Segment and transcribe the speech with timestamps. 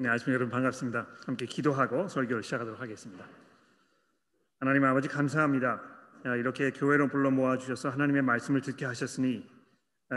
[0.00, 1.06] 안녕하십니까 여러분 반갑습니다.
[1.26, 3.26] 함께 기도하고 설교를 시작하도록 하겠습니다.
[4.58, 5.78] 하나님 아버지 감사합니다.
[6.38, 9.46] 이렇게 교회로 불러 모아 주셔서 하나님의 말씀을 듣게 하셨으니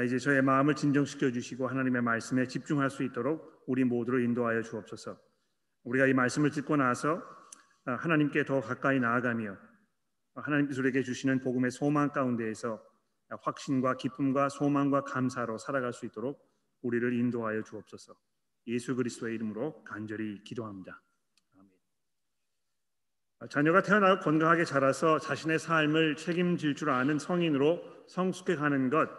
[0.06, 5.20] 이제 저의 마음을 진정시켜 주시고 하나님의 말씀에 집중할 수 있도록 우리 모두를 인도하여 주옵소서.
[5.84, 7.22] 우리가 이 말씀을 듣고 나서
[7.84, 9.58] 하나님께 더 가까이 나아가며
[10.36, 12.82] 하나님께서 우리에게 주시는 복음의 소망 가운데에서
[13.42, 16.40] 확신과 기쁨과 소망과 감사로 살아갈 수 있도록
[16.84, 18.16] 우리를 인도하여 주옵소서.
[18.68, 21.02] 예수 그리스도의 이름으로 간절히 기도합니다.
[23.50, 29.10] 자녀가 태어나고 건강하게 자라서 자신의 삶을 책임질 줄 아는 성인으로 성숙해 가는 것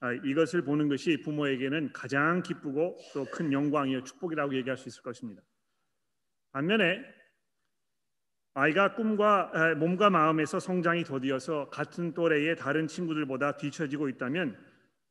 [0.00, 5.42] 아, 이것을 보는 것이 부모에게는 가장 기쁘고 또 큰 영광이요 축복이라고 얘기할 수 있을 것입니다.
[6.52, 7.02] 반면에
[8.54, 14.58] 아이가 꿈과 몸과 마음에서 성장이 더디어서 같은 또래의 다른 친구들보다 뒤처지고 있다면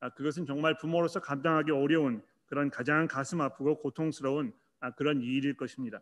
[0.01, 2.21] 아, 그것은 정말 부모로서 감당하기 어려운
[2.51, 6.01] 그런 가장 가슴 아프고 고통스러운 아, 그런 일일 것입니다.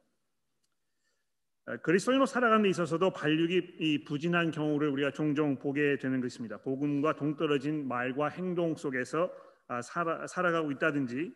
[1.68, 6.58] 아, 그리스도인으로 살아가는 데 있어서도 반륙이 부진한 경우를 우리가 종종 보게 되는 것입니다.
[6.58, 9.32] 복음과 동떨어진 말과 행동 속에서
[9.68, 11.32] 아, 살아, 살아가고 있다든지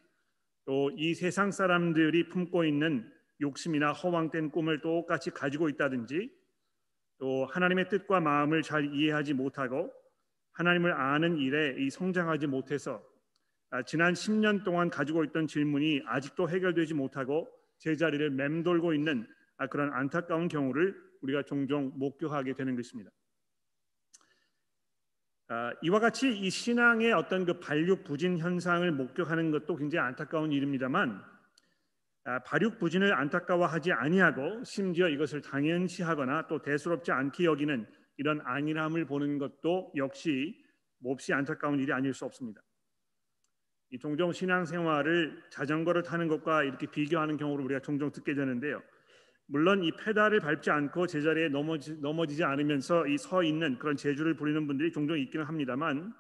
[0.66, 3.08] 또 이 세상 사람들이 품고 있는
[3.40, 6.32] 욕심이나 허황된 꿈을 똑같이 가지고 있다든지
[7.20, 9.94] 또 하나님의 뜻과 마음을 잘 이해하지 못하고
[10.54, 13.13] 하나님을 아는 일에 이 성장하지 못해서 아,
[13.82, 17.50] 지난 10년 동안 가지고 있던 질문이 아직도 해결되지 못하고
[17.80, 23.10] 제자리를 맴돌고 있는 아, 그런 안타까운 경우를 우리가 종종 목격하게 되는 것입니다.
[25.48, 31.22] 아, 이와 같이 이 신앙의 어떤 그 발육 부진 현상을 목격하는 것도 굉장히 안타까운 일입니다만
[32.46, 37.86] 발육 부진을 안타까워하지 아니하고 심지어 이것을 당연시하거나 또 대수롭지 않게 여기는
[38.18, 40.64] 이런 안일함을 보는 것도 역시
[41.00, 42.62] 몹시 안타까운 일이 아닐 수 없습니다.
[43.94, 48.82] 이 종종 신앙생활을 자전거를 타는 것과 이렇게 비교하는 경우를 우리가 종종 듣게 되는데요.
[49.46, 54.66] 물론 이 페달을 밟지 않고 제자리에 넘어지, 넘어지지 않으면서 이 서 있는 그런 재주를 부리는
[54.66, 56.12] 분들이 종종 있기는 합니다만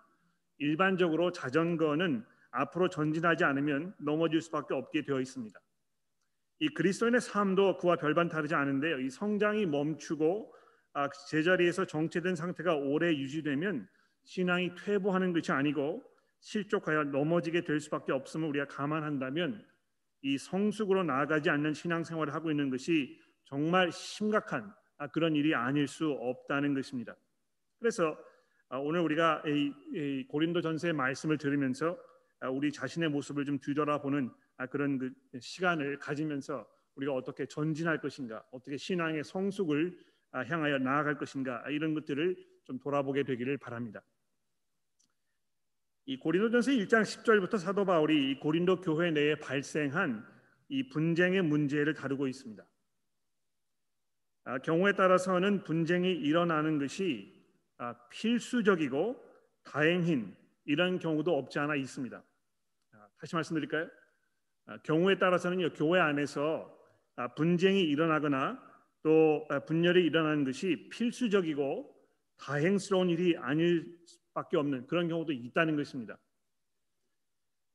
[0.59, 5.59] 일반적으로 자전거는 앞으로 전진하지 않으면 넘어질 수밖에 없게 되어 있습니다.
[6.59, 9.00] 이 그리스도인의 삶도 그와 별반 다르지 않은데요.
[9.00, 10.53] 이 성장이 멈추고
[10.94, 13.88] 아, 제자리에서 정체된 상태가 오래 유지되면
[14.25, 16.03] 신앙이 퇴보하는 것이 아니고
[16.43, 19.65] 실족하여 넘어지게 될 수밖에 없음을 우리가 감안한다면
[20.21, 26.09] 이 성숙으로 나아가지 않는 신앙생활을 하고 있는 것이 정말 심각한 아, 그런 일이 아닐 수
[26.09, 27.15] 없다는 것입니다.
[27.79, 28.17] 그래서
[28.69, 29.43] 아, 오늘 우리가
[30.29, 31.97] 고린도 전서의 말씀을 들으면서
[32.41, 34.29] 아, 우리 자신의 모습을 좀 뒤돌아보는
[34.69, 39.97] 그런 그 시간을 가지면서 우리가 어떻게 전진할 것인가, 어떻게 신앙의 성숙을
[40.31, 44.03] 향하여 나아갈 것인가 이런 것들을 좀 돌아보게 되기를 바랍니다.
[46.06, 50.25] 이 고린도전서 1장 10절부터 사도 바울이 이 고린도 교회 내에 발생한
[50.68, 52.66] 이 분쟁의 문제를 다루고 있습니다.
[54.46, 57.34] 아, 경우에 따라서는 분쟁이 일어나는 것이
[57.78, 59.16] 아, 필수적이고
[59.64, 62.22] 다행인 이런 경우도 없지 않아 있습니다.
[62.91, 63.88] 아, 다시 말씀드릴까요?
[64.66, 66.78] 아, 경우에 따라서는요 교회 안에서
[67.16, 68.62] 아, 분쟁이 일어나거나
[69.03, 71.94] 또 아, 분열이 일어나는 것이 필수적이고
[72.38, 73.97] 다행스러운 일이 아닐
[74.33, 76.17] 밖에 없는 그런 경우도 있다는 것입니다.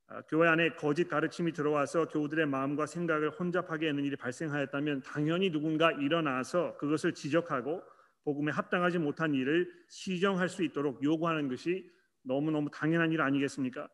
[0.08, 5.92] 아, 교회 안에 거짓 가르침이 들어와서 교우들의 마음과 생각을 혼잡하게 하는 일이 발생하였다면 당연히 누군가
[5.92, 7.82] 일어나서 그것을 지적하고
[8.24, 11.90] 복음에 합당하지 못한 일을 시정할 수 있도록 요구하는 것이
[12.22, 13.88] 너무너무 당연한 일 아니겠습니까?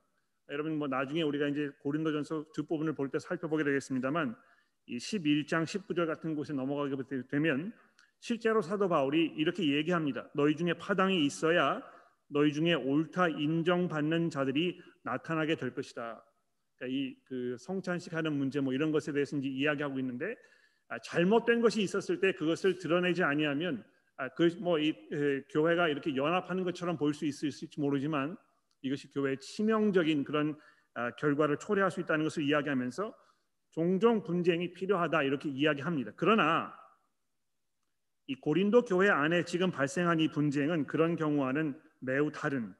[0.51, 4.37] 여러분 뭐 나중에 우리가 이제 고린도전서 뒷부분을 볼 때 살펴보게 되겠습니다만
[4.87, 6.97] 이 11장 19절 같은 곳에 넘어가게
[7.29, 7.73] 되면
[8.21, 10.29] 실제로 사도 바울이 이렇게 얘기합니다.
[10.35, 11.83] 너희 중에 파당이 있어야
[12.29, 16.25] 너희 중에 옳다 인정받는 자들이 나타나게 될 것이다.
[16.77, 20.35] 그러니까 이그 성찬식 하는 문제 뭐 이런 것에 대해서 이제 이야기하고 있는데
[20.89, 23.85] 아, 잘못된 것이 있었을 때 그것을 드러내지 아니하면
[24.17, 24.95] 아, 그뭐이
[25.51, 28.37] 교회가 이렇게 연합하는 것처럼 보일 수 있을지 모르지만
[28.83, 30.59] 이것이 교회의 치명적인 그런
[30.95, 33.15] 아, 결과를 초래할 수 있다는 것을 이야기하면서
[33.71, 36.13] 종종 분쟁이 필요하다 이렇게 이야기합니다.
[36.17, 36.73] 그러나
[38.27, 42.75] 이 고린도 교회 안에 지금 발생한 이 분쟁은 그런 경우와는 매우 다른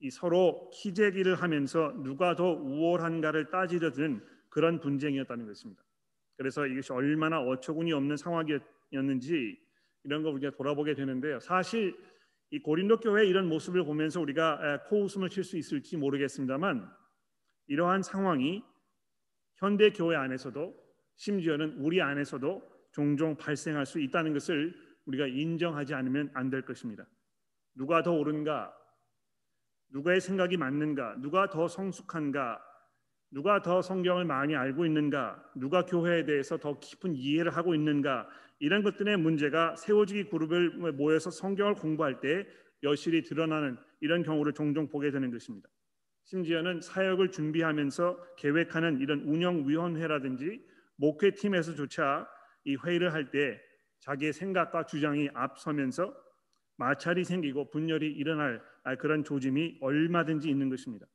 [0.00, 5.82] 이 서로 키재기를 하면서 누가 더 우월한가를 따지려드는 그런 분쟁이었다는 것입니다.
[6.36, 9.58] 그래서 이것이 얼마나 어처구니 없는 상황이었는지
[10.04, 11.38] 이런 거 우리가 돌아보게 되는데요.
[11.40, 11.94] 사실
[12.50, 16.90] 이 고린도 교회 이런 모습을 보면서 우리가 코웃음을 칠 수 있을지 모르겠습니다만
[17.68, 18.64] 이러한 상황이
[19.56, 20.74] 현대 교회 안에서도
[21.16, 22.62] 심지어는 우리 안에서도
[22.92, 24.74] 종종 발생할 수 있다는 것을
[25.04, 27.06] 우리가 인정하지 않으면 안 될 것입니다.
[27.74, 28.74] 누가 더 옳은가?
[29.92, 31.16] 누가의 생각이 맞는가?
[31.20, 32.60] 누가 더 성숙한가?
[33.32, 38.28] 누가 더 성경을 많이 알고 있는가, 누가 교회에 대해서 더 깊은 이해를 하고 있는가
[38.58, 42.46] 이런 것들의 문제가 세워지기 그룹을 모여서 성경을 공부할 때
[42.82, 45.68] 여실히 드러나는 이런 경우를 종종 보게 되는 것입니다.
[46.24, 50.64] 심지어는 사역을 준비하면서 계획하는 이런 운영위원회라든지
[50.96, 52.28] 목회팀에서조차
[52.64, 53.60] 이 회의를 할 때
[54.00, 56.14] 자기의 생각과 주장이 앞서면서
[56.80, 58.60] 마찰이 생기고 분열이 일어날
[58.98, 61.06] 그런 조짐이 얼마든지 있는 것입니다.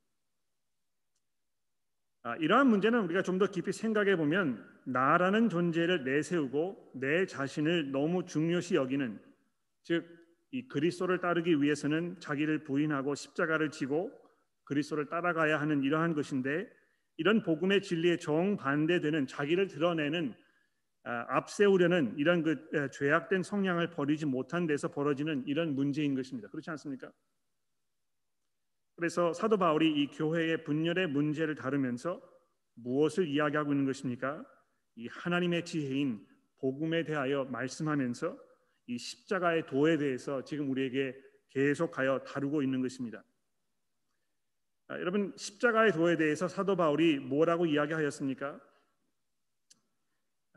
[2.23, 8.25] 아, 이러한 문제는 우리가 좀 더 깊이 생각해 보면 나라는 존재를 내세우고 내 자신을 너무
[8.25, 9.19] 중요시 여기는
[9.83, 10.25] 즉
[10.55, 14.09] 이 그리스도를 따르기 위해서는 자기를 부인하고 십자가를 지고
[14.63, 16.65] 그리스도를 따라가야 하는 이러한 것인데
[17.17, 20.44] 이런 복음의 진리에 정반대되는 자기를 드러내는 아,
[21.05, 26.49] 앞세우려는 이런 그 죄악된 성향을 버리지 못한 데서 벌어지는 이런 문제인 것입니다.
[26.49, 27.11] 그렇지 않습니까?
[28.95, 32.21] 그래서 사도 바울이 이 교회의 분열의 문제를 다루면서
[32.75, 34.43] 무엇을 이야기하고 있는 것입니까?
[34.95, 36.25] 이 하나님의 지혜인
[36.59, 38.37] 복음에 대하여 말씀하면서
[38.87, 41.15] 이 십자가의 도에 대해서 지금 우리에게
[41.49, 43.23] 계속하여 다루고 있는 것입니다.
[44.87, 48.59] 아, 여러분 십자가의 도에 대해서 사도 바울이 뭐라고 이야기하였습니까?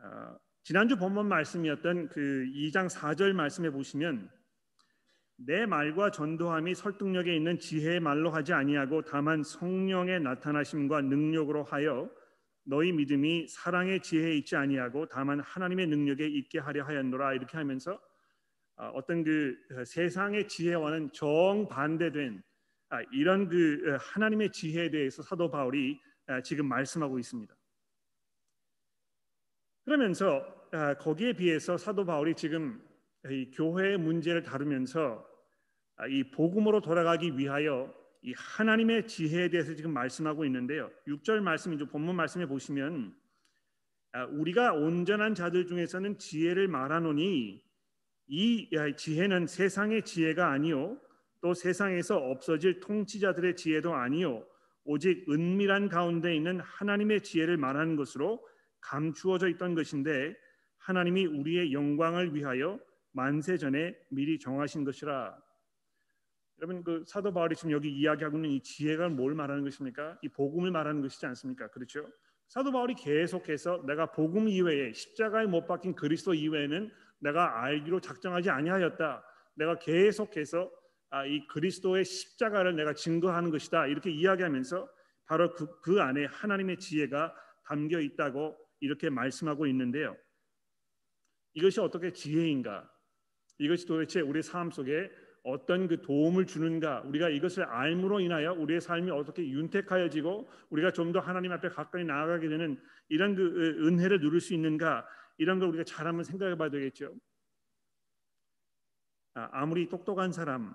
[0.01, 4.31] 아, 지난주 본문 말씀이었던 그 2장 4절 말씀에 보시면
[5.37, 12.11] 내 말과 전도함이 설득력에 있는 지혜의 말로 하지 아니하고 다만 성령의 나타나심과 능력으로 하여
[12.65, 18.01] 너희 믿음이 사랑의 지혜에 있지 아니하고 다만 하나님의 능력에 있게 하려 하였노라 이렇게 하면서
[18.77, 22.43] 아, 어떤 그 세상의 지혜와는 정반대된
[22.91, 27.58] 아, 이런 그 하나님의 지혜에 대해서 사도 바울이 아, 지금 말씀하고 있습니다.
[29.89, 30.45] 그러면서
[31.01, 32.79] 거기에 비해서 사도 바울이 지금
[33.31, 35.27] 이 교회의 문제를 다루면서
[35.97, 40.91] 아, 이 복음으로 돌아가기 위하여 이 하나님의 지혜에 대해서 지금 말씀하고 있는데요.
[41.07, 43.15] 6절 말씀 이제 본문 말씀에 보시면
[44.13, 47.65] 아, 우리가 온전한 자들 중에서는 지혜를 말하노니
[48.27, 51.01] 이 지혜는 세상의 지혜가 아니요
[51.41, 54.45] 또 세상에서 없어질 통치자들의 지혜도 아니요
[54.85, 58.47] 오직 은밀한 가운데 있는 하나님의 지혜를 말하는 것으로
[58.81, 60.35] 감추어져 있던 것인데
[60.79, 62.79] 하나님이 우리의 영광을 위하여
[63.13, 65.37] 만세 전에 미리 정하신 것이라
[66.61, 70.19] 여러분 그 사도 바울이 지금 여기 이야기하고 있는 이 지혜가 뭘 말하는 것입니까?
[70.23, 71.69] 이 복음을 말하는 것이지 않습니까?
[71.69, 72.05] 그렇죠?
[72.49, 76.91] 사도 바울이 계속해서 내가 복음 이외에 십자가에 못 박힌 그리스도 이외에는
[77.21, 79.25] 내가 알기로 작정하지 아니하였다.
[79.55, 80.71] 내가 계속해서
[81.11, 83.87] 아, 이 그리스도의 십자가를 내가 증거하는 것이다.
[83.87, 84.89] 이렇게 이야기하면서
[85.27, 87.35] 바로 그, 그 안에 하나님의 지혜가
[87.65, 90.17] 담겨 있다고 이렇게 말씀하고 있는데요.
[91.55, 92.91] 이것이 어떻게 지혜인가?
[93.59, 95.11] 이것이 도대체 우리 삶 속에
[95.43, 101.21] 어떤 그 도움을 주는가 우리가 이것을 알므로 인하여 우리의 삶이 어떻게 윤택하여지고 우리가 좀 더
[101.21, 105.07] 하나님 앞에 가까이 나아가게 되는 이런 그 은혜를 누릴 수 있는가
[105.39, 107.17] 이런 걸 우리가 잘 한번 생각해 봐야 되겠죠.
[109.35, 110.75] 아, 아무리 똑똑한 사람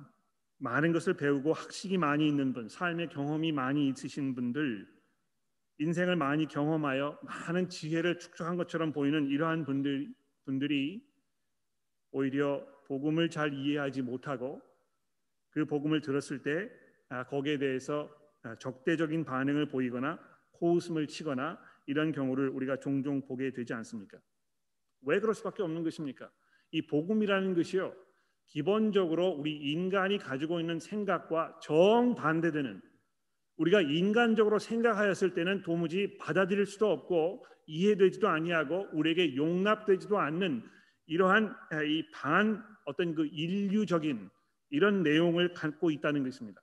[0.57, 4.87] 많은 것을 배우고 학식이 많이 있는 분 삶의 경험이 많이 있으신 분들
[5.83, 10.13] 인생을 많이 경험하여 많은 지혜를 축적한 것처럼 보이는 이러한 분들
[10.45, 11.05] 분들이
[12.11, 14.61] 오히려 복음을 잘 이해하지 못하고
[15.49, 16.69] 그 복음을 들었을 때
[17.09, 18.09] 아, 거기에 대해서
[18.43, 20.19] 아, 적대적인 반응을 보이거나
[20.53, 24.17] 코웃음을 치거나 이런 경우를 우리가 종종 보게 되지 않습니까?
[25.01, 26.31] 왜 그럴 수밖에 없는 것입니까?
[26.71, 27.93] 이 복음이라는 것이요
[28.47, 32.81] 기본적으로 우리 인간이 가지고 있는 생각과 정반대되는
[33.57, 40.63] 우리가 인간적으로 생각하였을 때는 도무지 받아들일 수도 없고 이해되지도 아니하고 우리에게 용납되지도 않는
[41.05, 44.29] 이러한 아, 이반 어떤 그 인류적인
[44.69, 46.61] 이런 내용을 갖고 있다는 것입니다.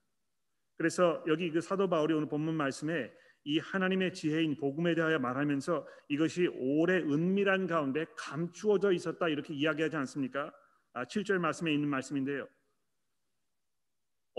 [0.76, 3.12] 그래서 여기 그 사도 바울이 오늘 본문 말씀에
[3.44, 10.52] 이 하나님의 지혜인 복음에 대하여 말하면서 이것이 오래 은밀한 가운데 감추어져 있었다 이렇게 이야기하지 않습니까?
[10.92, 12.46] 아, 7절 말씀에 있는 말씀인데요.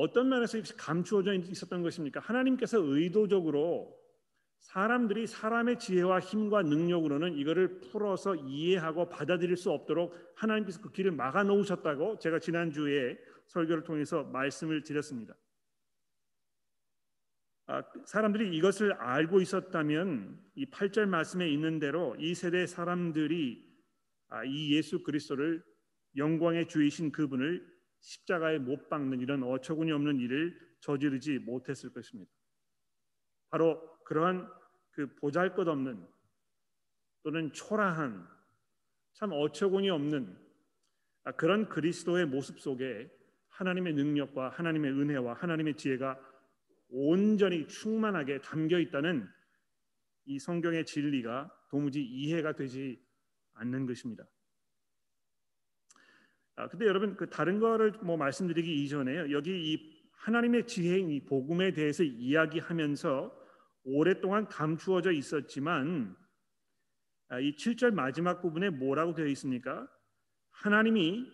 [0.01, 2.22] 어떤 면에서 감추어져 있었던 것입니까?
[2.22, 3.96] 하나님께서 의도적으로
[4.58, 11.43] 사람들이 사람의 지혜와 힘과 능력으로는 이거를 풀어서 이해하고 받아들일 수 없도록 하나님께서 그 길을 막아
[11.43, 13.15] 놓으셨다고 제가 지난주에
[13.46, 15.36] 설교를 통해서 말씀을 드렸습니다.
[17.67, 23.63] 아, 사람들이 이것을 알고 있었다면 이 8절 말씀에 있는 대로 이 세대 사람들이
[24.29, 25.63] 아, 이 예수 그리스도를
[26.17, 27.70] 영광의 주이신 그분을
[28.01, 32.31] 십자가에 못 박는 이런 어처구니 없는 일을 저지르지 못했을 것입니다.
[33.50, 34.50] 바로 그러한
[34.91, 36.08] 그 보잘것없는
[37.24, 38.27] 또는 초라한
[39.13, 40.38] 참 어처구니 없는
[41.24, 43.10] 아, 그런 그리스도의 모습 속에
[43.50, 46.20] 하나님의 능력과 하나님의 은혜와 하나님의 지혜가
[46.89, 49.27] 온전히 충만하게 담겨 있다는
[50.25, 53.01] 이 성경의 진리가 도무지 이해가 되지
[53.53, 54.25] 않는 것입니다.
[56.55, 59.31] 아, 근데 여러분 그 다른 거를 뭐 말씀드리기 이전에요.
[59.31, 63.39] 여기 이 하나님의 지혜인 이 복음에 대해서 이야기하면서
[63.84, 66.15] 오랫동안 감추어져 있었지만
[67.29, 69.88] 아, 이 7절 마지막 부분에 뭐라고 되어 있습니까?
[70.51, 71.31] 하나님이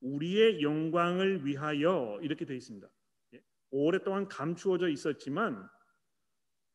[0.00, 2.86] 우리의 영광을 위하여 이렇게 되어 있습니다.
[3.34, 5.68] 예, 오랫동안 감추어져 있었지만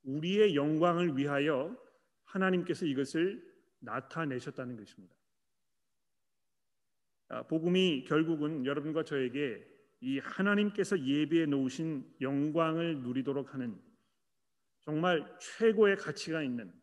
[0.04, 1.78] 우리의 영광을 위하여
[2.24, 3.44] 하나님께서 이것을
[3.80, 5.16] 나타내셨다는 것입니다.
[7.32, 9.66] 아, 복음이 결국은 여러분과 저에게
[10.02, 13.80] 이 하나님께서 예비해 놓으신 영광을 누리도록 하는
[14.82, 16.74] 정말 최고의 가치가 있는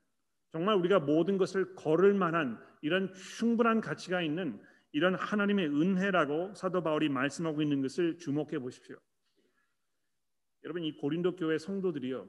[0.49, 4.59] 정말 우리가 모든 것을 걸을 만한 이런 충분한 가치가 있는
[4.93, 8.97] 이런 하나님의 은혜라고 사도 바울이 말씀하고 있는 것을 주목해 보십시오.
[10.65, 12.27] 여러분 이 고린도 교회 성도들이요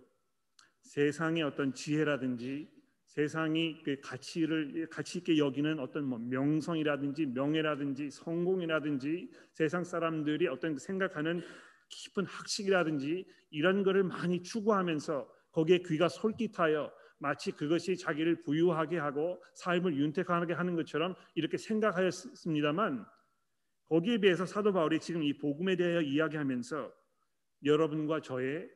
[0.81, 2.69] 세상의 어떤 지혜라든지
[3.09, 11.41] 세상이 그 가치를 가치 있게 여기는 어떤 뭐 명성이라든지 명예라든지 성공이라든지 세상 사람들이 어떤 생각하는
[11.89, 19.97] 깊은 학식이라든지 이런 것을 많이 추구하면서 거기에 귀가 솔깃하여 마치 그것이 자기를 부유하게 하고 삶을
[19.97, 23.05] 윤택하게 하는 것처럼 이렇게 생각하였습니다만
[23.85, 26.93] 거기에 비해서 사도 바울이 지금 이 복음에 대하여 이야기하면서
[27.65, 28.69] 여러분과 저의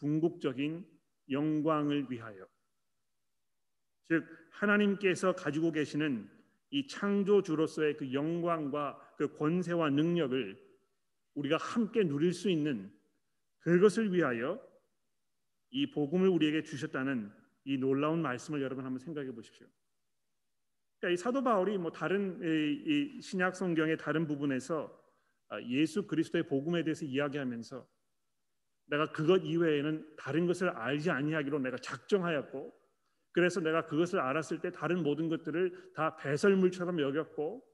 [0.00, 0.86] 궁극적인
[1.30, 2.46] 영광을 위하여
[4.10, 6.28] 즉 하나님께서 가지고 계시는
[6.70, 10.60] 이 창조주로서의 그 영광과 그 권세와 능력을
[11.34, 12.92] 우리가 함께 누릴 수 있는
[13.60, 14.60] 그것을 위하여
[15.70, 17.30] 이 복음을 우리에게 주셨다는
[17.64, 19.68] 이 놀라운 말씀을 여러분 한번 생각해 보십시오.
[20.98, 25.00] 그러니까 이 사도 바울이 뭐 다른 이 신약 성경의 다른 부분에서
[25.50, 27.88] 아, 예수 그리스도의 복음에 대해서 이야기하면서
[28.86, 32.79] 내가 그것 이외에는 다른 것을 알지 아니하기로 내가 작정하였고
[33.32, 37.64] 그래서 내가 그것을 알았을 때 다른 모든 것들을 다 배설물처럼 여겼고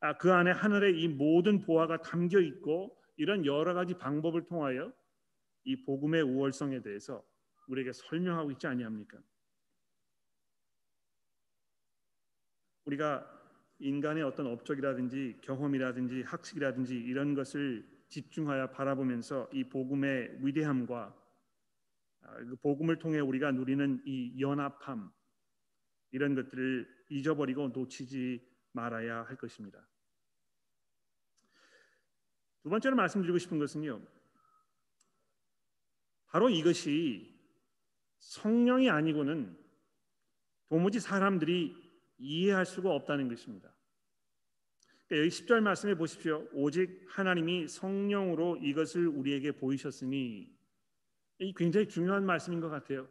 [0.00, 4.92] 아, 그 안에 하늘의 이 모든 보화가 담겨 있고 이런 여러 가지 방법을 통하여
[5.64, 7.24] 이 복음의 우월성에 대해서
[7.68, 9.18] 우리에게 설명하고 있지 아니합니까?
[12.84, 13.28] 우리가
[13.78, 21.21] 인간의 어떤 업적이라든지 경험이라든지 학식이라든지 이런 것을 집중하여 바라보면서 이 복음의 위대함과
[22.62, 25.12] 복음을 통해 우리가 누리는 이 연합함
[26.12, 29.86] 이런 것들을 잊어버리고 놓치지 말아야 할 것입니다.
[32.62, 34.00] 두 번째로 말씀드리고 싶은 것은요.
[36.26, 37.38] 바로 이것이
[38.18, 39.58] 성령이 아니고는
[40.68, 41.76] 도무지 사람들이
[42.18, 43.74] 이해할 수가 없다는 것입니다.
[45.06, 46.48] 그러니까 여기 10절 말씀해 보십시오.
[46.52, 50.56] 오직 하나님이 성령으로 이것을 우리에게 보이셨으니
[51.42, 53.08] 이 굉장히 중요한 말씀인 것 같아요.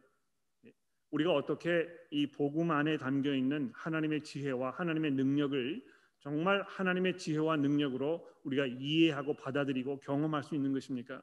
[1.11, 5.85] 우리가 어떻게 이 복음 안에 담겨 있는 하나님의 지혜와 하나님의 능력을
[6.19, 11.21] 정말 하나님의 지혜와 능력으로 우리가 이해하고 받아들이고 경험할 수 있는 것입니까?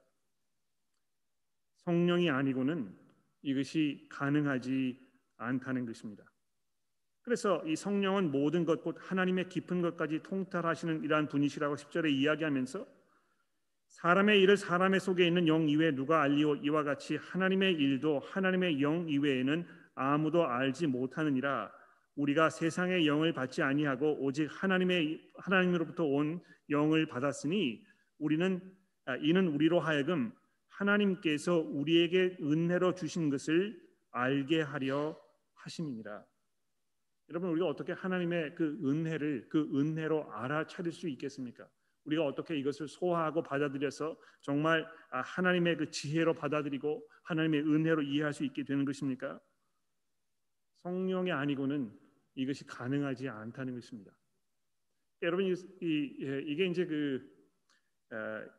[1.77, 2.95] 성령이 아니고는
[3.41, 4.99] 이것이 가능하지
[5.39, 6.25] 않다는 것입니다.
[7.23, 12.98] 그래서 이 성령은 모든 것 곧 하나님의 깊은 것까지 통달하시는 이러한 분이시라고 10절에 이야기하면서
[13.89, 19.09] 사람의 일을 사람의 속에 있는 영 이외에 누가 알리오 이와 같이 하나님의 일도 하나님의 영
[19.09, 21.71] 이외에는 아무도 알지 못하느니라
[22.15, 26.41] 우리가 세상의 영을 받지 아니하고 오직 하나님의 하나님으로부터 온
[26.71, 27.83] 영을 받았으니
[28.19, 28.61] 우리는
[29.07, 30.33] 아, 이는 우리로 하여금
[30.69, 33.81] 하나님께서 우리에게 은혜로 주신 것을
[34.11, 35.19] 알게 하려
[35.55, 36.25] 하심이니라.
[37.31, 41.69] 여러분 우리가 어떻게 하나님의 그 은혜를 그 은혜로 알아차릴 수 있겠습니까?
[42.09, 48.45] 우리가 어떻게 이것을 소화하고 받아들여서 정말 아, 하나님의 그 지혜로 받아들이고 하나님의 은혜로 이해할 수
[48.45, 49.41] 있게 되는 것입니까?
[50.83, 51.93] 성령이 아니고는
[52.35, 54.13] 이것이 가능하지 않다는 것입니다.
[55.23, 57.37] 여러분 이, 이, 예, 이게 이제 그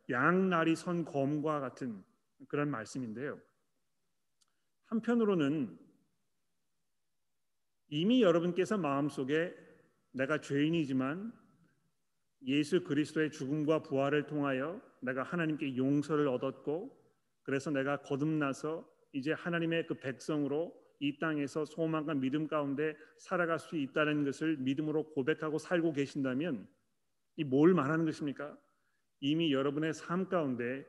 [0.09, 2.03] 양날이 선 검과 같은
[2.47, 3.41] 그런 말씀인데요.
[4.85, 5.75] 한편으로는
[7.87, 9.55] 이미 여러분께서 마음속에
[10.11, 11.33] 내가 죄인이지만
[12.43, 16.97] 예수 그리스도의 죽음과 부활을 통하여 내가 하나님께 용서를 얻었고
[17.43, 24.23] 그래서 내가 거듭나서 이제 하나님의 그 백성으로 이 땅에서 소망과 믿음 가운데 살아갈 수 있다는
[24.25, 26.67] 것을 믿음으로 고백하고 살고 계신다면
[27.37, 28.57] 이 뭘 말하는 것입니까?
[29.21, 30.85] 이미 여러분의 삶 가운데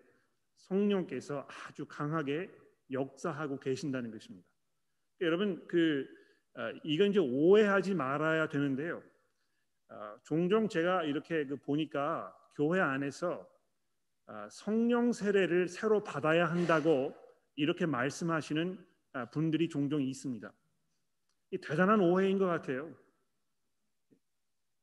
[0.56, 2.50] 성령께서 아주 강하게
[2.90, 4.46] 역사하고 계신다는 것입니다.
[5.20, 6.06] 여러분 그
[6.56, 9.02] 어, 이건 이제 오해하지 말아야 되는데요.
[9.90, 13.46] 아, 종종 제가 이렇게 그 보니까 교회 안에서
[14.26, 17.14] 아, 성령 세례를 새로 받아야 한다고
[17.56, 18.78] 이렇게 말씀하시는
[19.12, 20.52] 아, 분들이 종종 있습니다.
[21.50, 22.94] 이 대단한 오해인 것 같아요.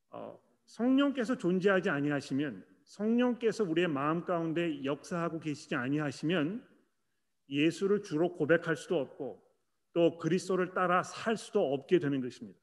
[0.09, 6.67] 어, 성령께서 존재하지 아니하시면 성령께서 우리의 마음 가운데 역사하고 계시지 아니하시면
[7.49, 9.41] 예수를 주로 고백할 수도 없고
[9.93, 12.59] 또 그리스도를 따라 살 수도 없게 되는 것입니다.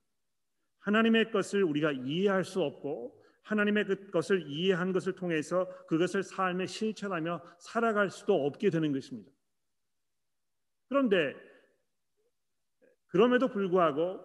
[0.84, 7.42] 하나님의 것을 우리가 이해할 수 없고 하나님의 그 것을 이해한 것을 통해서 그것을 삶에 실천하며
[7.58, 9.30] 살아갈 수도 없게 되는 것입니다.
[10.88, 11.34] 그런데
[13.08, 14.20] 그럼에도 불구하고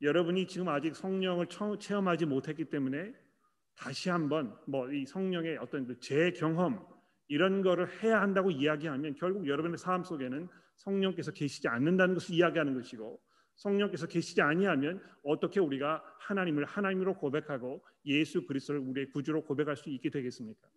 [0.00, 1.46] 여러분이 지금 아직 성령을
[1.78, 3.12] 체험하지 못했기 때문에
[3.74, 6.84] 다시 한번 뭐 이 성령의 어떤 그 재경험
[7.28, 13.20] 이런 거를 해야 한다고 이야기하면 결국 여러분의 삶 속에는 성령께서 계시지 않는다는 것을 이야기하는 것이고
[13.58, 20.10] 성령께서 계시지 아니하면 어떻게 우리가 하나님을 하나님으로 고백하고 예수 그리스도를 우리의 구주로 고백할 수 있게
[20.10, 20.68] 되겠습니까?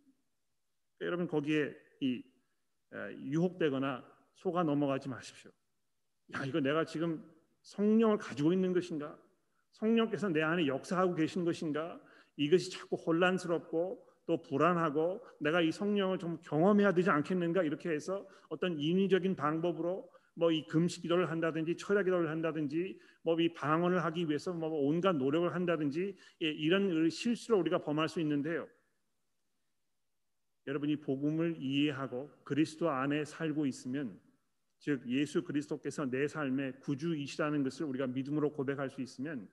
[0.97, 2.23] 그러니까 여러분 거기에 이
[2.93, 5.51] 유혹되거나 속아 넘어가지 마십시오.
[6.33, 7.23] 야 이거 내가 지금
[7.61, 9.17] 성령을 가지고 있는 것인가?
[9.73, 12.01] 성령께서 내 안에 역사하고 계신 것인가?
[12.35, 18.79] 이것이 자꾸 혼란스럽고 또 불안하고 내가 이 성령을 좀 경험해야 되지 않겠는가 이렇게 해서 어떤
[18.79, 24.53] 인위적인 방법으로 뭐 이 금식 기도를 한다든지 철야 기도를 한다든지 뭐 이 방언을 하기 위해서
[24.53, 28.67] 뭐 온갖 노력을 한다든지 예, 이런 실수를 우리가 범할 수 있는데요.
[30.67, 34.19] 여러분이 복음을 이해하고 그리스도 안에 살고 있으면
[34.79, 39.49] 즉 예수 그리스도께서 내 삶의 구주이시라는 것을 우리가 믿음으로 고백할 수 있으면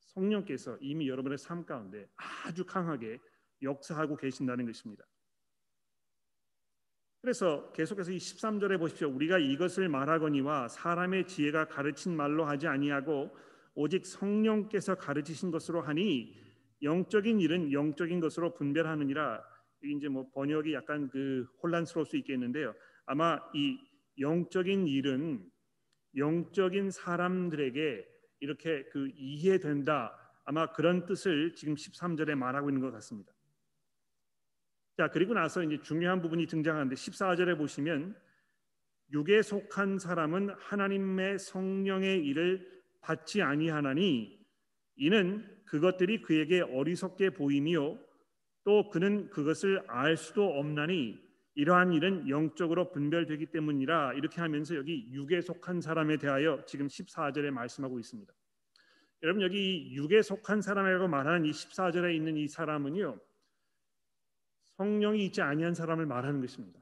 [0.00, 3.18] 성령께서 이미 여러분의 삶 가운데 아주 강하게
[3.62, 5.04] 역사하고 계신다는 것입니다.
[7.24, 9.08] 그래서 계속해서 이 13절에 보십시오.
[9.08, 13.34] 우리가 이것을 말하거니와 사람의 지혜가 가르친 말로 하지 아니하고
[13.74, 16.36] 오직 성령께서 가르치신 것으로 하니
[16.82, 19.42] 영적인 일은 영적인 것으로 분별하느니라.
[19.84, 22.74] 이제 뭐 번역이 약간 그 혼란스러울 수 있겠는데요.
[23.06, 23.78] 아마 이
[24.18, 25.50] 영적인 일은
[26.18, 28.06] 영적인 사람들에게
[28.40, 30.14] 이렇게 그 이해된다.
[30.44, 33.33] 아마 그런 뜻을 지금 13절에 말하고 있는 것 같습니다.
[34.96, 38.14] 자, 그리고 나서 이제 중요한 부분이 등장하는데 14절에 보시면
[39.12, 44.38] 육에 속한 사람은 하나님의 성령의 일을 받지 아니하나니
[44.96, 47.98] 이는 그것들이 그에게 어리석게 보이며
[48.62, 51.18] 또 그는 그것을 알 수도 없나니
[51.56, 57.98] 이러한 일은 영적으로 분별되기 때문이라 이렇게 하면서 여기 육에 속한 사람에 대하여 지금 14절에 말씀하고
[57.98, 58.32] 있습니다.
[59.22, 63.18] 여러분 여기 육에 속한 사람이라고 말하는 이 14절에 있는 이 사람은요.
[64.76, 66.80] 성령이 있지 아니한 사람을 말하는 것입니다.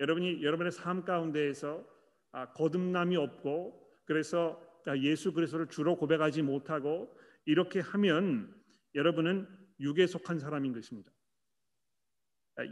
[0.00, 1.84] 여러분이 여러분의 삶 가운데에서
[2.32, 4.60] 아, 거듭남이 없고 그래서
[4.98, 8.54] 예수 그리스도를 주로 고백하지 못하고 이렇게 하면
[8.94, 9.48] 여러분은
[9.80, 11.10] 육에 속한 사람인 것입니다.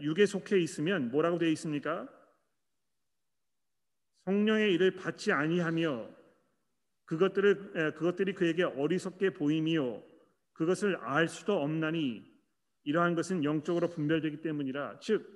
[0.00, 2.08] 육에 속해 있으면 뭐라고 되어 있습니까?
[4.24, 6.08] 성령의 일을 받지 아니하며
[7.04, 10.02] 그것들을 그것들이 그에게 어리석게 보이며
[10.54, 12.33] 그것을 알 수도 없나니
[12.84, 15.34] 이러한 것은 영적으로 분별되기 때문이라 즉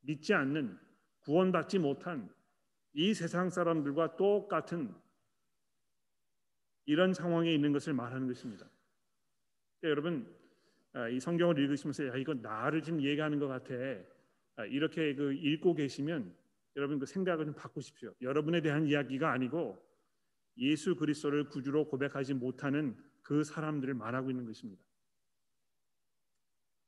[0.00, 0.78] 믿지 않는
[1.20, 2.30] 구원받지 못한
[2.92, 4.94] 이 세상 사람들과 똑같은
[6.86, 8.68] 이런 상황에 있는 것을 말하는 것입니다.
[9.80, 10.34] 그러니까 여러분
[10.92, 13.74] 아, 이 성경을 읽으시면서 야 이거 나를 지금 얘기하는 것 같아.
[14.56, 16.34] 아, 이렇게 그 읽고 계시면
[16.76, 18.14] 여러분 그 생각을 좀 바꾸십시오.
[18.20, 19.82] 여러분에 대한 이야기가 아니고
[20.58, 24.82] 예수 그리스도를 구주로 고백하지 못하는 그 사람들을 말하고 있는 것입니다.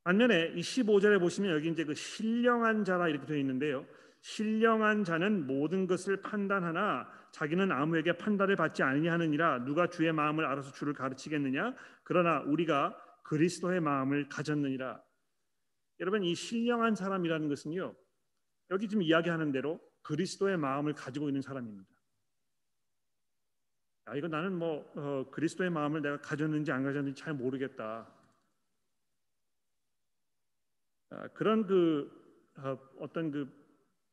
[0.07, 3.85] 반면에 이 15절에 보시면 여기 이제 그 신령한 자라 이렇게 되어 있는데요.
[4.21, 10.93] 신령한 자는 모든 것을 판단하나 자기는 아무에게 판단을 받지 아니하느니라 누가 주의 마음을 알아서 주를
[10.93, 15.03] 가르치겠느냐 그러나 우리가 그리스도의 마음을 가졌느니라.
[15.99, 17.93] 여러분 이 신령한 사람이라는 것은요.
[18.71, 21.85] 여기 지금 이야기하는 대로 그리스도의 마음을 가지고 있는 사람입니다.
[24.05, 28.07] 아 이거 나는 뭐 어, 그리스도의 마음을 내가 가졌는지 안 가졌는지 잘 모르겠다.
[31.06, 32.11] 아, 그런 그
[32.59, 33.51] 어, 어떤 그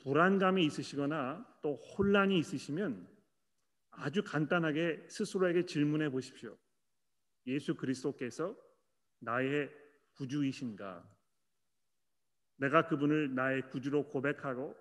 [0.01, 3.07] 불안감이 있으시거나 또 혼란이 있으시면
[3.91, 6.57] 아주 간단하게 스스로에게 질문해 보십시오.
[7.47, 8.55] 예수 그리스도께서
[9.19, 9.69] 나의
[10.15, 11.09] 구주이신가?
[12.57, 14.75] 내가 그분을 나의 구주로 고백하고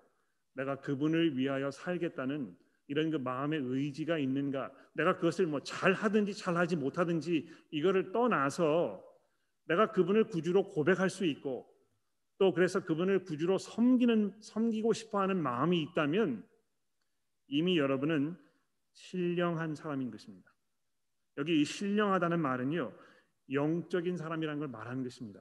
[0.53, 2.55] 내가 그분을 위하여 살겠다는
[2.87, 4.71] 이런 그 마음의 의지가 있는가?
[4.93, 9.03] 내가 그것을 뭐 잘하든지 잘하지 못하든지 이거를 떠나서
[9.65, 11.72] 내가 그분을 구주로 고백할 수 있고
[12.43, 16.45] 또 그래서 그분을 구주로 섬기는 섬기고 싶어하는 마음이 있다면
[17.47, 18.35] 이미 여러분은
[18.91, 20.53] 신령한 사람인 것입니다.
[21.37, 22.91] 여기 이 신령하다는 말은요
[23.49, 25.39] 영적인 사람이라는 걸 말하는 것입니다.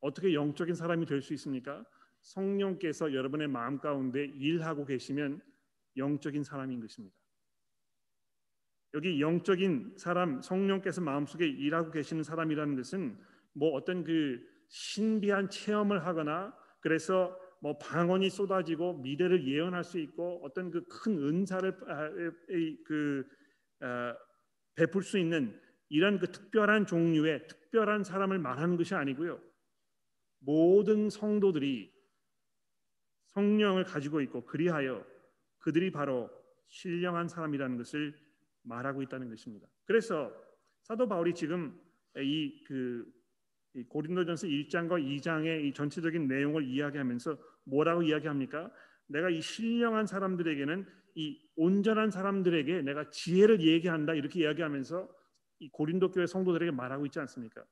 [0.00, 1.82] 어떻게 영적인 사람이 될 수 있습니까?
[2.20, 5.40] 성령께서 여러분의 마음 가운데 일하고 계시면
[5.96, 7.16] 영적인 사람인 것입니다.
[8.92, 13.18] 여기 영적인 사람 성령께서 마음속에 일하고 계시는 사람이라는 것은
[13.54, 20.70] 뭐 어떤 그 신비한 체험을 하거나 그래서 뭐 방언이 쏟아지고 미래를 예언할 수 있고 어떤
[20.70, 22.10] 그 큰 은사를 아,
[22.84, 23.26] 그
[23.80, 24.16] 아,
[24.74, 29.40] 베풀 수 있는 이런 그 특별한 종류의 특별한 사람을 말하는 것이 아니고요.
[30.40, 31.92] 모든 성도들이
[33.26, 35.04] 성령을 가지고 있고 그리하여
[35.58, 36.30] 그들이 바로
[36.68, 38.14] 신령한 사람이라는 것을
[38.62, 39.66] 말하고 있다는 것입니다.
[39.84, 40.32] 그래서
[40.82, 41.80] 사도 바울이 지금
[42.16, 43.04] 이 그
[43.84, 48.70] 고린도전서 1장과 2장의 이 전체적인 내용을 이야기하면서 뭐라고 이야기합니까?
[49.06, 55.08] 내가 이 신령한 사람들에게는 이 온전한 사람들에게 내가 지혜를 얘기한다 이렇게 이야기하면서
[55.60, 57.64] 이 고린도 교회 성도들에게 말하고 있지 않습니까?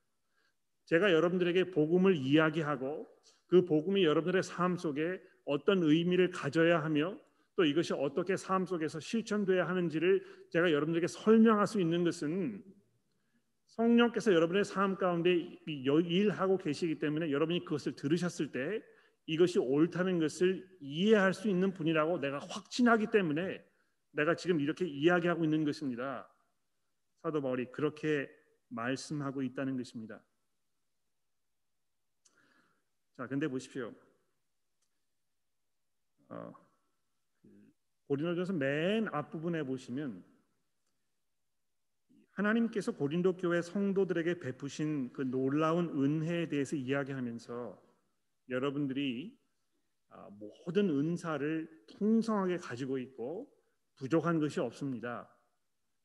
[0.86, 3.08] 제가 여러분들에게 복음을 이야기하고
[3.46, 7.18] 그 복음이 여러분들의 삶 속에 어떤 의미를 가져야 하며
[7.56, 12.62] 또 이것이 어떻게 삶 속에서 실천돼야 하는지를 제가 여러분들에게 설명할 수 있는 것은
[13.74, 15.34] 성령께서 여러분의 삶 가운데
[15.66, 18.80] 일하고 계시기 때문에 여러분이 그것을 들으셨을 때
[19.26, 23.64] 이것이 옳다는 것을 이해할 수 있는 분이라고 내가 확신하기 때문에
[24.12, 26.30] 내가 지금 이렇게 이야기하고 있는 것입니다.
[27.22, 28.30] 사도 바울이 그렇게
[28.68, 30.22] 말씀하고 있다는 것입니다.
[33.16, 33.92] 자, 근데 보십시오.
[36.28, 36.52] 어,
[38.06, 40.33] 고린도전서 맨 앞부분에 보시면
[42.34, 47.80] 하나님께서 고린도 교회 성도들에게 베푸신 그 놀라운 은혜에 대해서 이야기하면서
[48.50, 49.38] 여러분들이
[50.10, 53.50] 아, 모든 은사를 풍성하게 가지고 있고
[53.96, 55.28] 부족한 것이 없습니다.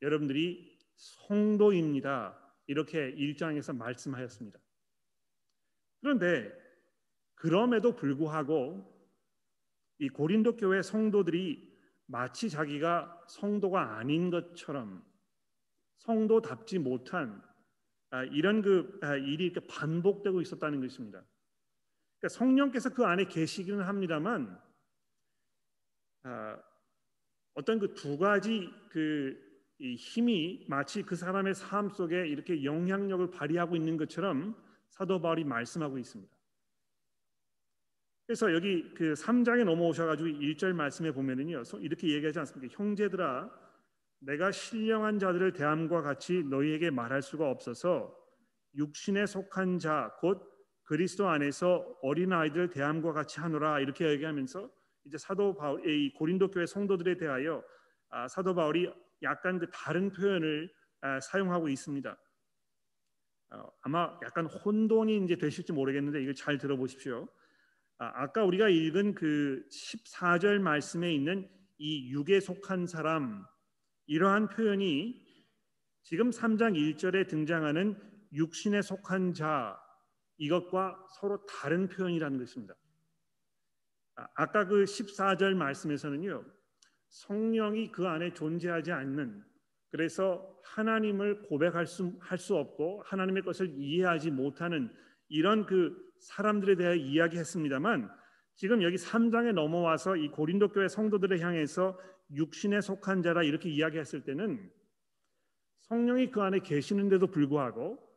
[0.02, 2.38] 여러분들이 성도입니다.
[2.68, 4.60] 이렇게 일장에서 말씀하였습니다.
[6.02, 6.52] 그런데
[7.36, 9.00] 그럼에도 불구하고
[9.98, 11.68] 이 고린도 교회 성도들이
[12.06, 15.09] 마치 자기가 성도가 아닌 것처럼
[16.00, 17.42] 성도답지 못한
[18.12, 21.24] 아, 이런 그 아, 일이 이렇게 반복되고 있었다는 것입니다.
[22.20, 24.60] 그러니까 성령께서 그 안에 계시기는 합니다만
[26.24, 26.60] 아,
[27.54, 29.38] 어떤 그 두 가지 그
[29.80, 34.56] 힘이 마치 그 사람의 삶 속에 이렇게 영향력을 발휘하고 있는 것처럼
[34.90, 36.34] 사도 바울이 말씀하고 있습니다.
[38.26, 41.64] 그래서 여기 그 3장에 넘어오셔 가지고 1절 말씀에 보면은요.
[41.80, 42.76] 이렇게 얘기하지 않습니까?
[42.78, 43.50] 형제들아
[44.20, 48.16] 내가 신령한 자들을 대함과 같이 너희에게 말할 수가 없어서
[48.76, 50.50] 육신에 속한 자 곧
[50.90, 54.72] 그리스도 안에서 어린 아이들 대함과 같이 하노라 이렇게 얘기하면서
[55.06, 57.64] 이제 사도 바울 이 고린도 교회 성도들에 대하여
[58.10, 60.68] 아, 사도 바울이 약간 그 다른 표현을
[61.02, 62.18] 아, 사용하고 있습니다.
[63.52, 67.28] 어, 아마 약간 혼돈이 이제 되실지 모르겠는데 이걸 잘 들어보십시오.
[68.00, 73.46] 아, 아까 우리가 읽은 그 14절 말씀에 있는 이 육에 속한 사람
[74.10, 75.24] 이러한 표현이
[76.02, 77.96] 지금 3장 1절에 등장하는
[78.34, 79.80] 육신에 속한 자
[80.38, 82.74] 이것과 서로 다른 표현이라는 것입니다.
[84.16, 86.44] 아, 아까 그 14절 말씀에서는요.
[87.10, 89.44] 성령이 그 안에 존재하지 않는
[89.92, 94.92] 그래서 하나님을 고백할 수, 할 수 없고 하나님의 것을 이해하지 못하는
[95.28, 98.10] 이런 그 사람들에 대해 이야기했습니다만
[98.56, 102.00] 지금 여기 3장에 넘어와서 이 고린도 교회 성도들을 향해서
[102.34, 104.72] 육신에 속한 자라 이렇게 이야기했을 때는
[105.82, 108.08] 성령이 그 안에 계시는데도 불구하고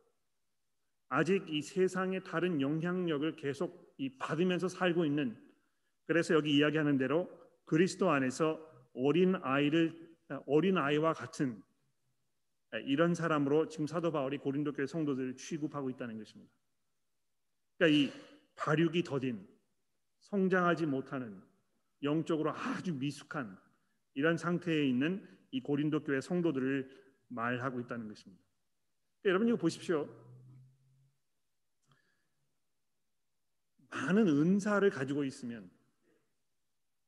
[1.09, 5.37] 아직 이 세상의 다른 영향력을 계속 이 받으면서 살고 있는
[6.05, 7.29] 그래서 여기 이야기하는 대로
[7.65, 8.59] 그리스도 안에서
[8.93, 11.61] 어린 아이를 어린 아이와 같은
[12.85, 16.51] 이런 사람으로 지금 사도 바울이 고린도 교회 성도들을 취급하고 있다는 것입니다.
[17.77, 18.11] 그러니까 이
[18.55, 19.47] 발육이 더딘
[20.21, 21.41] 성장하지 못하는
[22.01, 23.57] 영적으로 아주 미숙한
[24.13, 26.89] 이런 상태에 있는 이 고린도 교회 성도들을
[27.27, 28.43] 말하고 있다는 것입니다.
[29.21, 30.07] 그러니까 여러분 이거 보십시오.
[33.89, 35.69] 많은 은사를 가지고 있으면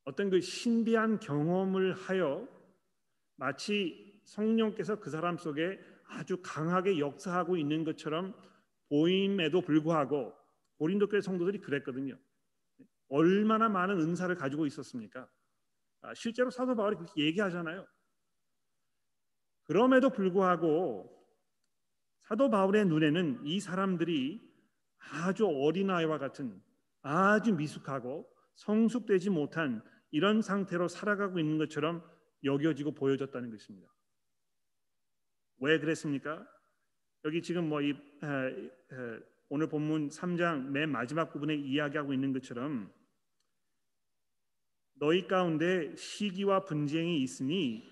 [0.03, 2.47] 어떤 그 신비한 경험을 하여
[3.35, 8.35] 마치 성령께서 그 사람 속에 아주 강하게 역사하고 있는 것처럼
[8.89, 10.33] 보임에도 불구하고
[10.77, 12.17] 고린도 교회 성도들이 그랬거든요.
[13.07, 15.27] 얼마나 많은 은사를 가지고 있었습니까?
[16.05, 17.85] 아, 실제로 사도 바울이 그렇게 얘기하잖아요.
[19.63, 21.11] 그럼에도 불구하고
[22.21, 24.41] 사도 바울의 눈에는 이 사람들이
[24.97, 26.61] 아주 어린아이와 같은
[27.01, 32.03] 아주 미숙하고 성숙되지 못한 이런 상태로 살아가고 있는 것처럼
[32.43, 33.91] 여겨지고 보여졌다는 것입니다.
[35.57, 36.47] 왜 그랬습니까?
[37.25, 37.93] 여기 지금 뭐 이
[39.49, 42.91] 오늘 본문 3장 맨 마지막 부분에 이야기하고 있는 것처럼
[44.95, 47.84] 너희 가운데 시기와 분쟁이 있으니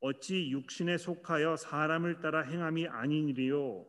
[0.00, 3.86] 어찌 육신에 속하여 사람을 따라 행함이 아니니리요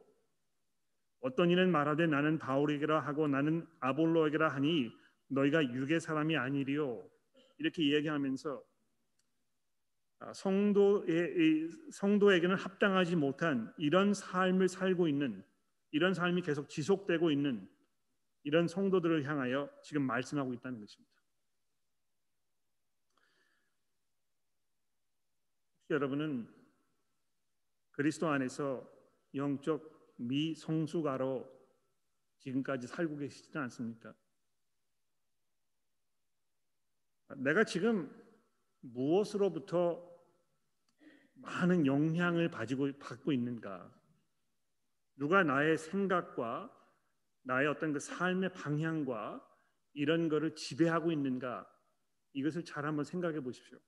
[1.21, 4.91] 어떤 이는 말하되 나는 바울에게라 하고 나는 아볼로에게라 하니
[5.27, 7.09] 너희가 육의 사람이 아니리요
[7.57, 8.63] 이렇게 이야기하면서
[10.21, 15.43] 아, 성도의 성도에게는 합당하지 못한 이런 삶을 살고 있는
[15.91, 17.67] 이런 삶이 계속 지속되고 있는
[18.43, 21.09] 이런 성도들을 향하여 지금 말씀하고 있다는 것입니다.
[25.69, 26.47] 혹시 여러분은
[27.91, 28.87] 그리스도 안에서
[29.33, 31.49] 영적 미성숙아로
[32.37, 34.13] 지금까지 살고 계시지는 않습니까?
[37.37, 38.09] 내가 지금
[38.81, 40.07] 무엇으로부터
[41.35, 43.91] 많은 영향을 가지고 받고 있는가?
[45.15, 46.75] 누가 나의 생각과
[47.43, 49.45] 나의 어떤 그 삶의 방향과
[49.93, 51.67] 이런 거를 지배하고 있는가?
[52.33, 53.79] 이것을 잘 한번 생각해 보십시오.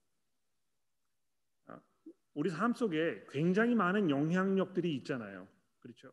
[2.31, 5.47] 아, 우리 삶 속에 굉장히 많은 영향력들이 있잖아요.
[5.79, 6.11] 그렇죠?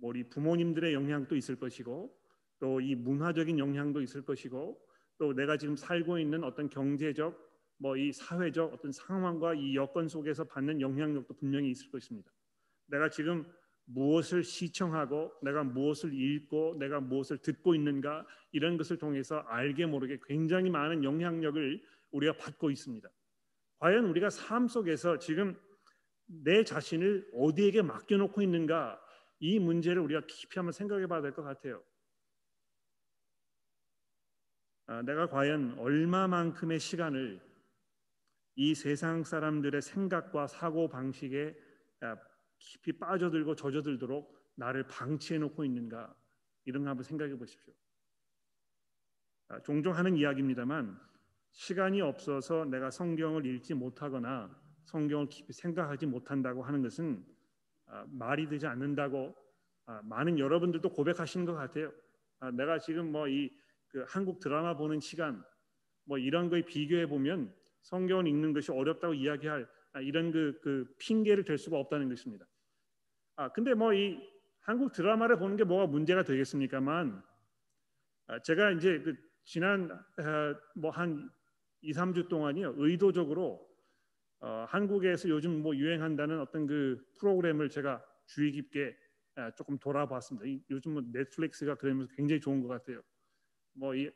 [0.00, 2.16] 뭐 우리 부모님들의 영향도 있을 것이고
[2.60, 4.78] 또 이 문화적인 영향도 있을 것이고
[5.18, 10.44] 또 내가 지금 살고 있는 어떤 경제적 뭐 이 사회적 어떤 상황과 이 여건 속에서
[10.44, 12.30] 받는 영향력도 분명히 있을 것입니다.
[12.86, 13.44] 내가 지금
[13.86, 20.70] 무엇을 시청하고 내가 무엇을 읽고 내가 무엇을 듣고 있는가 이런 것을 통해서 알게 모르게 굉장히
[20.70, 21.82] 많은 영향력을
[22.12, 23.08] 우리가 받고 있습니다.
[23.80, 25.58] 과연 우리가 삶 속에서 지금
[26.26, 29.00] 내 자신을 어디에게 맡겨놓고 있는가
[29.40, 31.82] 이 문제를 우리가 깊이 한번 생각해 봐야 될 것 같아요.
[34.86, 37.40] 아, 내가 과연 얼마만큼의 시간을
[38.56, 41.56] 이 세상 사람들의 생각과 사고 방식에
[42.00, 42.16] 아,
[42.58, 46.14] 깊이 빠져들고 젖어들도록 나를 방치해 놓고 있는가
[46.66, 47.72] 이런 거 한번 생각해 보십시오.
[49.48, 51.00] 아, 종종 하는 이야기입니다만
[51.52, 54.50] 시간이 없어서 내가 성경을 읽지 못하거나
[54.84, 57.24] 성경을 깊이 생각하지 못한다고 하는 것은
[57.86, 59.34] 아, 말이 되지 않는다고
[59.86, 61.92] 아, 많은 여러분들도 고백하시는 것 같아요.
[62.38, 63.50] 아, 내가 지금 뭐이
[63.88, 65.44] 그 한국 드라마 보는 시간
[66.04, 71.44] 뭐 이런 거에 비교해 보면 성경을 읽는 것이 어렵다고 이야기할 아, 이런 그, 그 핑계를
[71.44, 72.46] 댈 수가 없다는 것입니다.
[73.36, 74.18] 아 근데 뭐 이
[74.60, 77.22] 한국 드라마를 보는 게 뭐가 문제가 되겠습니까만
[78.28, 81.30] 아, 제가 이제 그 지난 아, 뭐한
[81.82, 83.68] 2, 3주 동안이요 의도적으로
[84.40, 88.96] 어, 한국에서 요즘 뭐 유행한다는 어떤 그 프로그램을 제가 주의 깊게
[89.36, 90.46] 아, 조금 돌아봤습니다.
[90.46, 93.02] 이, 요즘 뭐 넷플릭스가 그러면서 굉장히 좋은 것 같아요.
[93.74, 94.10] 뭐 이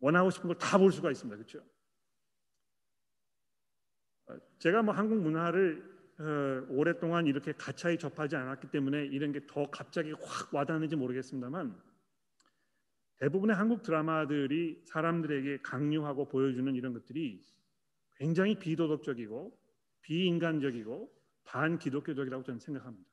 [0.00, 1.36] 원하고 싶은 걸 다 볼 수가 있습니다.
[1.36, 1.64] 그렇죠?
[4.58, 10.12] 제가 뭐 한국 문화를 어, 오랫동안 이렇게 가차히 접하지 않았기 때문에 이런 게 더 갑자기
[10.12, 11.78] 확 와닿는지 모르겠습니다만
[13.18, 17.42] 대부분의 한국 드라마들이 사람들에게 강요하고 보여주는 이런 것들이
[18.16, 19.58] 굉장히 비도덕적이고
[20.02, 21.12] 비인간적이고
[21.44, 23.08] 반기독교적이라고 저는 생각합니다.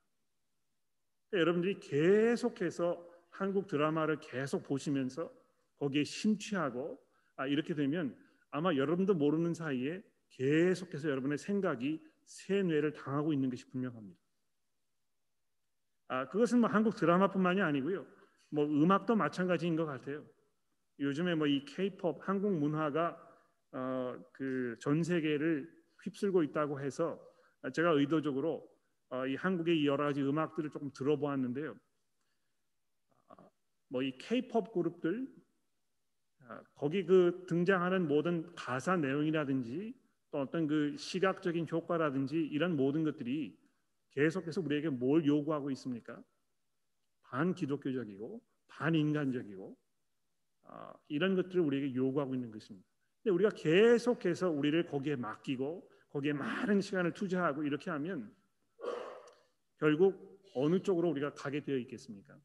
[1.29, 5.31] 그러니까 여러분들이 계속해서 한국 드라마를 계속 보시면서
[5.77, 7.01] 거기에 심취하고
[7.35, 8.15] 아, 이렇게 되면
[8.51, 14.19] 아마 여러분도 모르는 사이에 계속해서 여러분의 생각이 세뇌를 당하고 있는 것이 분명합니다.
[16.09, 18.05] 아, 그것은 뭐 한국 드라마뿐만이 아니고요.
[18.53, 20.23] 뭐 음악도 마찬가지인 것 같아요.
[20.99, 23.17] 요즘에 뭐이 K-팝 한국 문화가
[23.71, 25.67] 어, 그 전 세계를
[26.03, 27.19] 휩쓸고 있다고 해서
[27.73, 28.69] 제가 의도적으로
[29.09, 31.75] 어, 이 한국의 여러 가지 음악들을 조금 들어보았는데요.
[33.29, 33.35] 아,
[33.89, 35.27] 뭐이 K-팝 그룹들
[36.47, 39.95] 아, 거기 그 등장하는 모든 가사 내용이라든지
[40.31, 43.57] 또 어떤 그 시각적인 효과라든지 이런 모든 것들이
[44.11, 46.21] 계속해서 우리에게 뭘 요구하고 있습니까?
[47.33, 49.75] 반기독교적이고 반인간적이고
[50.65, 52.87] 아, 이런 것들을 우리에게 요구하고 있는 것입니다.
[53.21, 58.33] 근데 우리가 계속해서 우리를 거기에 맡기고 거기에 많은 시간을 투자하고 이렇게 하면
[59.77, 62.37] 결국 어느 쪽으로 우리가 가게 되어 있겠습니까?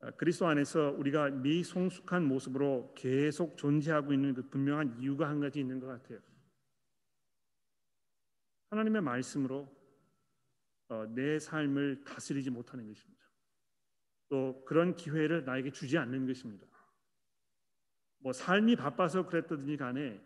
[0.00, 5.80] 아, 그리스도 안에서 우리가 미성숙한 모습으로 계속 존재하고 있는 그 분명한 이유가 한 가지 있는
[5.80, 6.18] 것 같아요.
[8.70, 9.81] 하나님의 말씀으로 어,
[11.14, 13.22] 내 삶을 다스리지 못하는 것입니다.
[14.28, 16.66] 또 그런 기회를 나에게 주지 않는 것입니다.
[18.18, 20.20] 뭐 삶이 바빠서 그랬든지 간에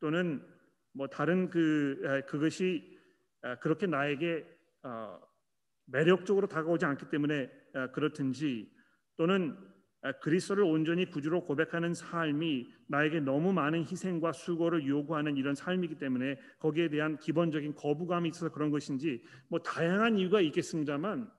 [0.00, 0.46] 또는
[0.92, 2.98] 뭐 다른 그 그것이
[3.60, 4.46] 그렇게 나에게
[4.82, 5.20] 어,
[5.86, 7.50] 매력적으로 다가오지 않기 때문에
[7.92, 8.70] 그렇든지
[9.16, 9.56] 또는
[10.20, 16.88] 그리스도를 온전히 구주로 고백하는 삶이 나에게 너무 많은 희생과 수고를 요구하는 이런 삶이기 때문에 거기에
[16.88, 21.30] 대한 기본적인 거부감이 있어서 그런 것인지 뭐 다양한 이유가 있겠습니다만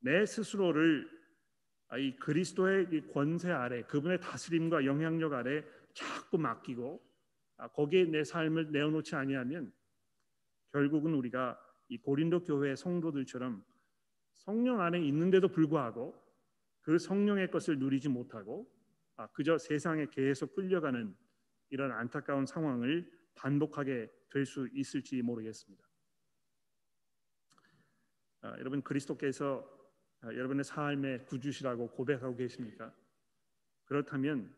[0.00, 1.08] 내 스스로를
[1.98, 7.02] 이 그리스도의 권세 아래 그분의 다스림과 영향력 아래 자꾸 맡기고
[7.56, 9.72] 아, 거기에 내 삶을 내어놓지 아니하면
[10.72, 13.64] 결국은 우리가 이 고린도 교회 성도들처럼
[14.34, 16.27] 성령 안에 있는데도 불구하고
[16.88, 18.66] 그 성령의 것을 누리지 못하고
[19.16, 21.14] 아, 그저 세상에 계속 끌려가는
[21.68, 25.86] 이런 안타까운 상황을 반복하게 될 수 있을지 모르겠습니다.
[28.40, 29.68] 아, 여러분 그리스도께서
[30.22, 32.94] 아, 여러분의 삶의 구주시라고 고백하고 계십니까?
[33.84, 34.50] 그렇다면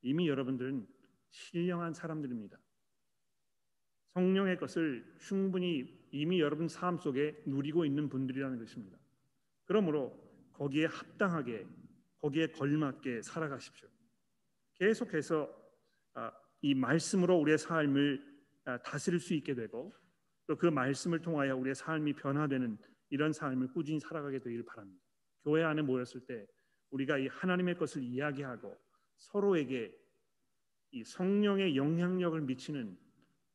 [0.00, 0.88] 이미 여러분들은
[1.32, 2.58] 신령한 사람들입니다.
[4.14, 8.96] 성령의 것을 충분히 이미 여러분 삶 속에 누리고 있는 분들이라는 것입니다.
[9.66, 10.23] 그러므로
[10.54, 11.66] 거기에 합당하게
[12.20, 13.88] 거기에 걸맞게 살아가십시오.
[14.74, 15.48] 계속해서
[16.14, 19.92] 아, 이 말씀으로 우리의 삶을 아, 다스릴 수 있게 되고
[20.46, 22.78] 또 그 말씀을 통하여 우리의 삶이 변화되는
[23.10, 25.02] 이런 삶을 꾸준히 살아가게 되기를 바랍니다.
[25.42, 26.46] 교회 안에 모였을 때
[26.90, 28.76] 우리가 이 하나님의 것을 이야기하고
[29.16, 29.94] 서로에게
[30.92, 32.98] 이 성령의 영향력을 미치는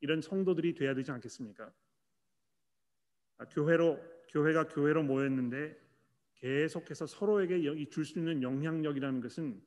[0.02, 1.72] 이런 성도들이 돼야 되지 않겠습니까?
[3.38, 5.89] 아, 교회로 교회가 교회로 모였는데
[6.40, 9.62] 계속해서 서로에게 줄 수 있는 영향력이라는 것은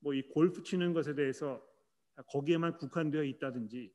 [0.00, 1.62] 뭐 이 골프 치는 것에 대해서
[2.28, 3.92] 거기에만 국한되어 있다든지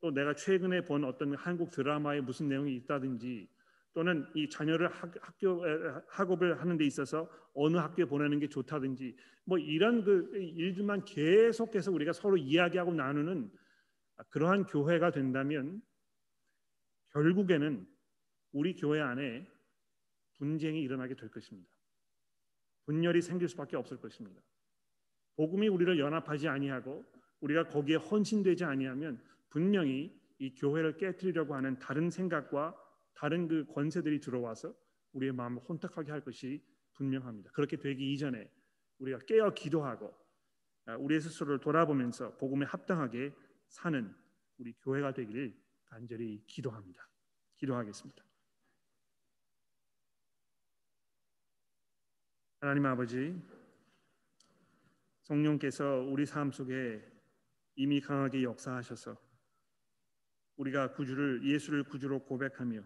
[0.00, 3.48] 또 내가 최근에 본 어떤 한국 드라마에 무슨 내용이 있다든지
[3.92, 5.62] 또는 이 자녀를 학, 교
[6.08, 12.12] 학업을 하는 데 있어서 어느 학교에 보내는 게 좋다든지 뭐 이런 그 일들만 계속해서 우리가
[12.12, 13.50] 서로 이야기하고 나누는
[14.28, 15.82] 그러한 교회가 된다면
[17.12, 17.86] 결국에는
[18.52, 19.46] 우리 교회 안에
[20.40, 21.70] 분쟁이 일어나게 될 것입니다.
[22.86, 24.40] 분열이 생길 수밖에 없을 것입니다.
[25.36, 27.04] 복음이 우리를 연합하지 아니하고
[27.40, 32.74] 우리가 거기에 헌신되지 아니하면 분명히 이 교회를 깨뜨리려고 하는 다른 생각과
[33.14, 34.74] 다른 그 권세들이 들어와서
[35.12, 37.50] 우리의 마음을 혼탁하게 할 것이 분명합니다.
[37.52, 38.50] 그렇게 되기 이전에
[38.98, 40.14] 우리가 깨어 기도하고
[40.86, 43.34] 아, 우리의 스스로를 돌아보면서 복음에 합당하게
[43.68, 44.14] 사는
[44.56, 47.06] 우리 교회가 되기를 간절히 기도합니다.
[47.58, 48.29] 기도하겠습니다.
[52.60, 53.42] 하나님 아버지
[55.22, 57.02] 성령께서 우리 삶 속에
[57.74, 59.16] 이미 강하게 역사하셔서
[60.56, 62.82] 우리가 구주를 예수를 구주로 고백하며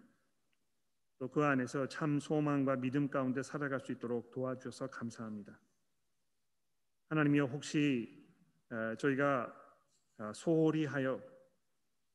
[1.19, 5.59] 또 그 안에서 참 소망과 믿음 가운데 살아갈 수 있도록 도와주셔서 감사합니다.
[7.09, 8.29] 하나님이여 혹시
[8.99, 9.53] 저희가
[10.19, 11.21] 아, 소홀히 하여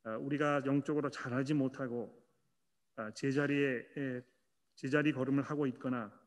[0.04, 2.26] 아, 우리가 영적으로 잘하지 못하고
[2.95, 4.24] 아, 제자리에
[4.76, 6.17] 제자리 걸음을 하고 있거나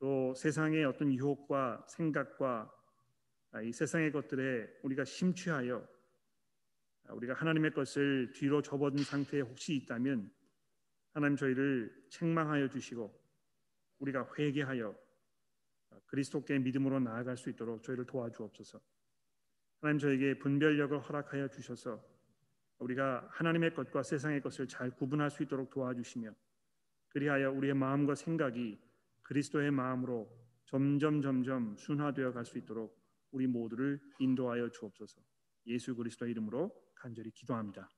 [0.00, 2.74] 또 세상의 어떤 유혹과 생각과
[3.62, 5.86] 이 세상의 것들에 우리가 심취하여
[7.10, 10.30] 우리가 하나님의 것을 뒤로 접어둔 상태에 혹시 있다면
[11.12, 13.14] 하나님 저희를 책망하여 주시고
[13.98, 14.96] 우리가 회개하여
[16.06, 18.80] 그리스도께 믿음으로 나아갈 수 있도록 저희를 도와주옵소서.
[19.80, 22.02] 하나님 저에게 분별력을 허락하여 주셔서
[22.78, 26.34] 우리가 하나님의 것과 세상의 것을 잘 구분할 수 있도록 도와주시며
[27.08, 28.89] 그리하여 우리의 마음과 생각이
[29.30, 30.28] 그리스도의 마음으로
[30.64, 32.98] 점점 점점 순화되어 갈 수 있도록
[33.30, 35.20] 우리 모두를 인도하여 주옵소서.
[35.68, 37.88] 예수 그리스도의 이름으로 간절히 기도합니다.